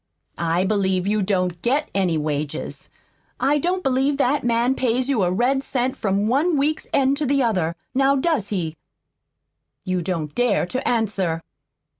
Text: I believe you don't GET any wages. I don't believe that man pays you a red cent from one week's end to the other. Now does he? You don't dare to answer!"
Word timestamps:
I 0.39 0.63
believe 0.65 1.05
you 1.05 1.21
don't 1.21 1.61
GET 1.61 1.89
any 1.93 2.17
wages. 2.17 2.89
I 3.39 3.59
don't 3.59 3.83
believe 3.83 4.17
that 4.17 4.43
man 4.43 4.73
pays 4.73 5.09
you 5.09 5.21
a 5.21 5.29
red 5.31 5.61
cent 5.61 5.95
from 5.95 6.25
one 6.25 6.57
week's 6.57 6.87
end 6.91 7.17
to 7.17 7.25
the 7.27 7.43
other. 7.43 7.75
Now 7.93 8.15
does 8.15 8.49
he? 8.49 8.77
You 9.83 10.01
don't 10.01 10.33
dare 10.33 10.65
to 10.65 10.87
answer!" 10.87 11.43